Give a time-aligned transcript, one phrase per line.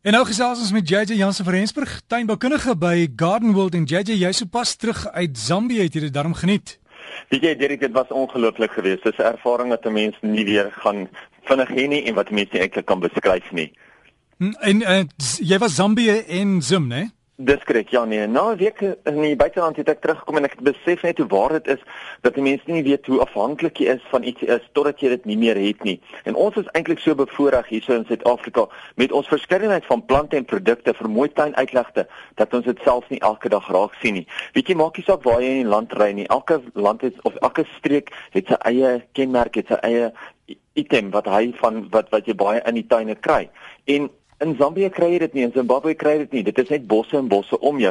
[0.00, 4.14] En nou gesels ons met JJ Jansen van Rensburg, tuinboukundige by Garden World en JJ,
[4.16, 6.78] jy sopas terug uit Zambië het jy dit darm geniet.
[7.28, 9.04] Weet jy, Derek, dit was ongelooflik geweest.
[9.04, 11.08] Dis 'n ervaring wat 'n mens nie weer gaan
[11.44, 13.72] vinnig hê nie en wat mense eintlik kan beskryf nie.
[14.38, 16.96] Hm, en, en jy was Zambië en Zim, né?
[16.96, 17.10] Nee?
[17.40, 17.88] Dis korrek.
[17.88, 21.02] Ja nee, na 'n week in die buiteland het ek teruggekom en ek het besef
[21.02, 21.82] net hoe waar dit is
[22.20, 25.24] dat die mense nie weet hoe afhanklik jy is van iets is totdat jy dit
[25.24, 26.00] nie meer het nie.
[26.24, 30.44] En ons is eintlik so bevoorreg hierso in Suid-Afrika met ons verskeidenheid van plante en
[30.44, 34.26] produkte vir mooi tuinuitlegte dat ons dit selfs nie elke dag raak sien nie.
[34.52, 36.28] Weet jy, maak nie saak waar jy in die land ry nie.
[36.28, 40.12] Elke land het of elke streek het sy eie kenmerk, het sy eie
[40.74, 43.48] item wat hy van wat wat jy baie in die tuine kry.
[43.84, 46.42] En In Zambië kry jy dit nie, in Zimbabwe kry jy dit nie.
[46.46, 47.90] Dit is net bosse en bosse om jou.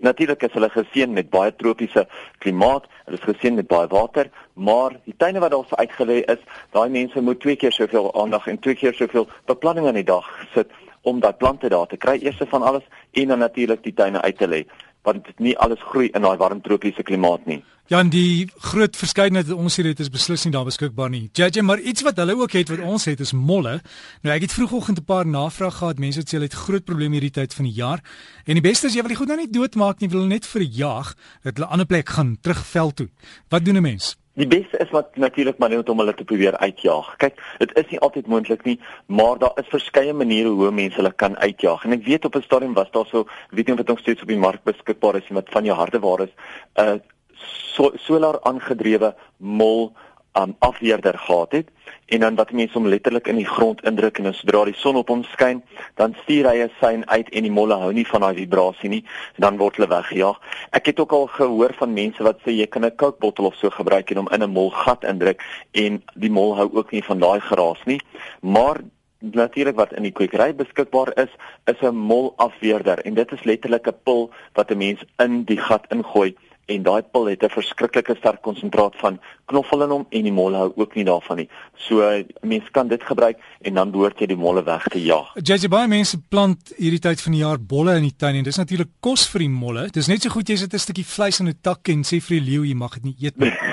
[0.00, 2.06] Natuurlik is hulle geseën met baie tropiese
[2.40, 2.86] klimaat.
[3.04, 6.40] Hulle is geseën met baie water, maar die tuine wat daar uitgelê is,
[6.72, 10.24] daai mense moet twee keer soveel aandag en twee keer soveel beplanning aan die dag
[10.54, 10.72] sit
[11.04, 12.16] om daai plante daar te kry.
[12.24, 14.64] Eerste van alles en dan natuurlik die tuine uit te lê
[15.02, 17.62] want nie alles groei in daai warm tropiese klimaat nie.
[17.90, 21.24] Ja, en die groot verskeidenheid wat ons hier het is beslis nie daar beskikbaar nie.
[21.34, 23.80] JJ, maar iets wat hulle ook het wat ons het is molle.
[24.22, 25.98] Nou ek het vroegoggend 'n paar navrae gehad.
[25.98, 28.00] Mense sê hulle het groot probleme hierdie tyd van die jaar.
[28.46, 30.62] En die beste is jy wil die goed nou nie doodmaak nie, wil net vir
[30.62, 33.08] 'n jag dat hulle 'n ander plek gaan terug veld toe.
[33.48, 34.16] Wat doen 'n mens?
[34.38, 37.16] Die beste is wat natuurlik maar net om hulle te probeer uitjaag.
[37.18, 41.12] Kyk, dit is nie altyd moontlik nie, maar daar is verskeie maniere hoe mense hulle
[41.12, 41.84] kan uitjaag.
[41.84, 44.22] En ek weet op 'n stadium was daar so, weet nie of dit nog steeds
[44.22, 46.34] op die mark beskikbaar is, wat van jou harde waar is,
[46.76, 46.98] 'n uh,
[47.74, 49.92] so, solar aangedrewe mol
[50.34, 51.68] um, afweerder gehad het
[52.06, 55.08] en dan wat mense hom letterlik in die grond indruk en sodra die son op
[55.08, 55.62] hom skyn,
[55.94, 59.04] dan stuur hy 'n sein uit en die molle hou nie van daai vibrasie nie
[59.36, 60.40] en dan word hulle weggejaag.
[60.70, 63.54] Ek het ook al gehoor van mense wat sê jy kan 'n Coke bottel of
[63.54, 65.42] so gebruik en hom in 'n mol gat indruk
[65.72, 68.00] en die mol hou ook nie van daai geraas nie.
[68.40, 68.80] Maar
[69.20, 71.30] natuurlik wat in die kwekery beskikbaar is,
[71.66, 75.58] is 'n mol afweerder en dit is letterlik 'n pil wat 'n mens in die
[75.58, 76.34] gat ingooi
[76.74, 80.56] en daai pil het 'n verskriklike sterk konsentraat van knoffel in hom en die molle
[80.56, 81.48] hou ook nie daarvan nie.
[81.74, 85.34] So mense kan dit gebruik en dan behoort jy die molle weg te jaag.
[85.34, 88.56] JJ baie mense plant hierdie tyd van die jaar bolle in die tuin en dis
[88.56, 89.88] natuurlik kos vir die molle.
[89.90, 92.40] Dis net so goed jy sit 'n stukkie vleis in 'n tak en sê vir
[92.40, 93.52] die leeu jy mag dit nie eet nie.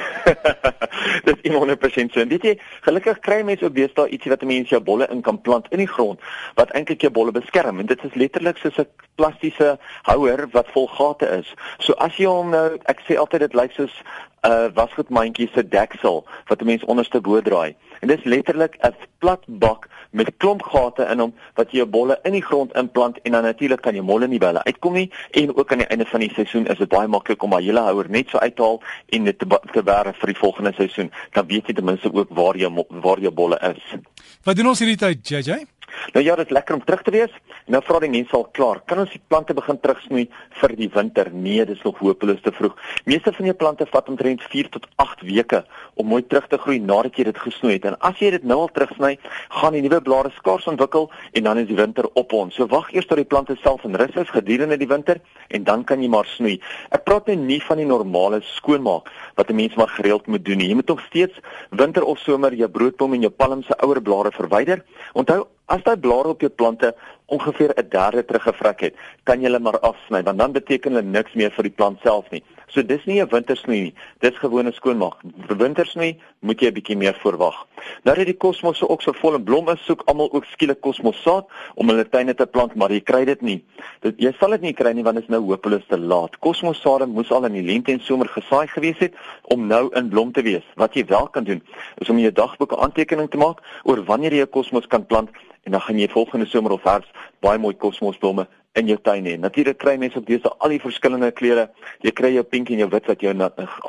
[1.28, 2.26] dit is 100% so.
[2.28, 2.54] Weet jy,
[2.88, 5.90] gelukkig kry mense ook deesdae ietsie wat mense jou bolle in kan plant in die
[5.90, 6.24] grond
[6.60, 10.88] wat eintlik jou bolle beskerm en dit is letterlik soos 'n plastiese houer wat vol
[10.88, 11.54] gate is.
[11.80, 13.94] So as jy hom nou, ek sê altyd dit lyk soos
[14.42, 17.76] uh, wasgoedmandjie se deksel wat 'n mens onderste bo draai.
[18.00, 21.88] En dit is letterlik 'n plat bak met klomp gate in hom wat jy jou
[21.90, 24.94] bolle in die grond inplant en dan natuurlik kan jy molle nie by hulle uitkom
[24.94, 27.64] nie en ook aan die einde van die seisoen is dit baie maklik om daai
[27.64, 30.74] hele houer net so uit te haal en dit te, te berg vir die volgende
[30.74, 31.12] seisoen.
[31.32, 33.98] Dan weet jy ten minste ook waar jou waar jou bolle is.
[34.44, 35.77] Wat doen ons hierdie tyd, JJ?
[36.14, 37.34] Nou ja, dit is lekker om terug te wees.
[37.68, 40.28] Nou vra die mense al klaar, kan ons die plante begin terugsnoei
[40.62, 41.30] vir die winter?
[41.34, 42.76] Nee, dis nog hopeloos te vroeg.
[43.10, 45.64] Meeste van jou plante vat omtrent 4 tot 8 weke
[46.00, 47.90] om mooi terug te groei nadat jy dit gesnoei het.
[47.90, 49.18] En as jy dit nou al terugsny,
[49.60, 52.56] gaan die nuwe blare skaars ontwikkel en dan is die winter op ons.
[52.56, 55.20] So wag eers tot die plante self in rus is gedurende die winter
[55.52, 56.58] en dan kan jy maar snoei.
[56.96, 60.58] Ek praat nou nie van die normale skoonmaak wat 'n mens maar gereeld moet doen
[60.58, 60.70] nie.
[60.70, 61.40] Jy moet nog steeds
[61.72, 64.84] winter of somer jou broodbom en jou palm se ouer blare verwyder.
[65.14, 66.94] Onthou As daai blare op jou plante
[67.36, 71.34] ongeveer 'n derde teruggevrek het, kan jy hulle maar afsny want dan beteken hulle niks
[71.34, 72.44] meer vir die plant self nie.
[72.68, 73.94] So dis nie 'n wintersnoei nie.
[74.20, 75.18] Dis gewone skoonmaak.
[75.48, 77.68] Vir wintersnoei moet jy 'n bietjie meer verwag.
[78.04, 81.46] Nou dat die kosmos ook so vol en blom is, soek almal ook skielik kosmossaad
[81.76, 83.64] om hulle tuine te plant, maar jy kry dit nie.
[84.02, 86.40] Dit jy sal dit nie kry nie want dit is nou hopeloos te laat.
[86.40, 89.14] Kosmossaad moes al in die lente en somer gesaai gewees het
[89.44, 90.64] om nou in blom te wees.
[90.76, 91.62] Wat jy wel kan doen,
[91.98, 95.06] is om in jou dagboek 'n aantekening te maak oor wanneer jy 'n kosmos kan
[95.06, 95.30] plant
[95.68, 97.12] en dan gaan jy volgende somer of herfs
[97.44, 98.48] baie mooi kosmosblomme
[98.80, 99.34] in jou tuin hê.
[99.42, 101.66] Natuurlik kry mense op dese al die verskillende kleure.
[102.06, 103.34] Jy kry jou pink en jou wit wat jou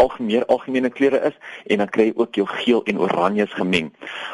[0.03, 1.37] algemeen algemene kleure is
[1.71, 3.93] en dan kry jy ook jou geel en oranjes gemeng.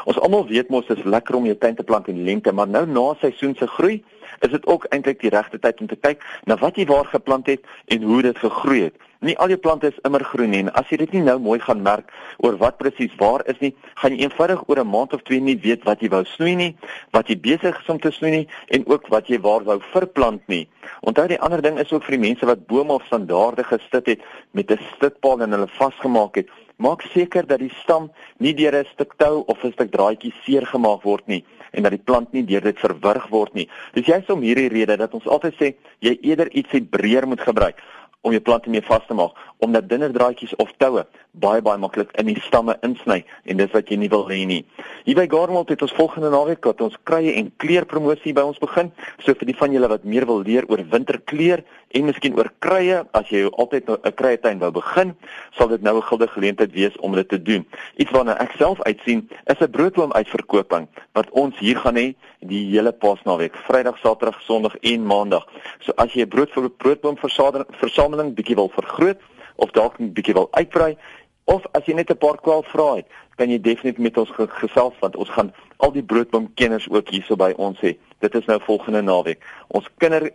[0.09, 2.71] Ons almal weet mos dit is lekker om jou tuin te plant in lente, maar
[2.71, 3.99] nou na seisoen se groei
[4.41, 7.47] is dit ook eintlik die regte tyd om te kyk na wat jy waar geplant
[7.51, 7.61] het
[7.93, 8.97] en hoe dit gegroei het.
[9.21, 11.81] Nie al jou plante is immer groen nie as jy dit nie nou mooi gaan
[11.83, 12.11] merk
[12.43, 13.71] oor wat presies waar is nie,
[14.01, 16.75] gaan jy eenvoudig oor 'n maand of twee nie weet wat jy wou snoei nie,
[17.11, 20.41] wat jy besig is om te snoei nie en ook wat jy waar wou verplant
[20.47, 20.67] nie.
[21.01, 24.21] Onthou die ander ding is ook vir die mense wat bome of standaarde gestit het
[24.51, 26.49] met 'n stitpaal en hulle vasgemaak het.
[26.77, 30.65] Maak seker dat die stam nie deur 'n stuk tou of 'n stuk draadjie seer
[30.65, 33.69] gemaak word nie en dat die plant nie deur dit verwrig word nie.
[33.93, 37.41] Dis juist om hierdie rede dat ons altyd sê jy eerder iets uit breër moet
[37.41, 37.75] gebruik
[38.25, 41.05] om jou plante mee vas te maak omdat dunner draadjies of toue
[41.41, 44.61] baie baie maklik in die stamme insny en dis wat jy nie wil hê nie.
[45.05, 48.61] Hier by Garmold het ons volgende naweek wat ons krye en kleer promosie by ons
[48.61, 48.91] begin.
[49.23, 51.65] So vir die van julle wat meer wil leer oor winterkleer
[51.95, 55.15] en miskien oor krye, as jy altyd 'n krye tuin wou begin,
[55.57, 57.65] sal dit nou 'n guldige geleentheid wees om dit te doen.
[57.97, 62.65] Iets waarna ek self uitsien is 'n broodboom uitverkoping wat ons hier gaan hê die
[62.71, 65.45] hele Paasnaweek, Vrydag, Saterdag, Sondag en Maandag.
[65.79, 69.19] So as jy 'n brood vir broodboom versameling bietjie wil vergroot
[69.55, 70.97] of dalk 'n bietjie wil uitbrei
[71.45, 73.05] of as jy net 'n paar kwal vra het,
[73.37, 77.53] kan jy definitief met ons gesels want ons gaan al die broodboomkenners ook hierso by
[77.57, 77.97] ons hê.
[78.19, 79.43] Dit is nou volgende naweek.
[79.67, 80.31] Ons kinder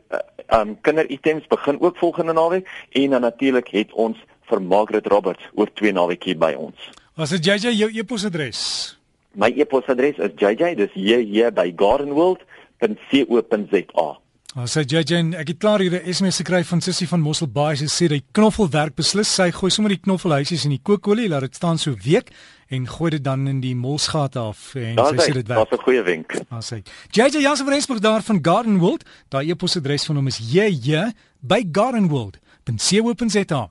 [0.53, 4.17] um kinderitems begin ook volgende naweek en dan natuurlik het ons
[4.51, 6.91] vir Margaret Roberts oor twee naweek hier by ons.
[7.15, 8.99] Was dit JJ jou e-posadres?
[9.35, 14.19] My e-posadres is JJ, dis JJ by gardenworld.co.za.
[14.59, 17.77] Ons sê JJ, ek het klaar hier 'n SMS gekry van Sissie van Mosselbaai.
[17.77, 19.29] Sy sê die knoffel werk beslis.
[19.29, 22.31] Sy gooi sommer die knoffelhuisies in die kookolie, laat dit staan so week
[22.69, 25.71] en gooi dit dan in die molsgat af en daar sy sê dit werk.
[25.71, 26.35] Daar's 'n goeie wenk.
[26.51, 26.83] Ons sê
[27.13, 29.05] JJ Jansen van Rensburg daar van Garden World.
[29.29, 33.71] Daai e-posadres van hom is JJ by gardenworld.co.za.